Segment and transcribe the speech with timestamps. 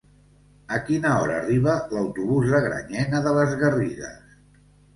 [0.77, 4.37] A quina hora arriba l'autobús de Granyena de les Garrigues?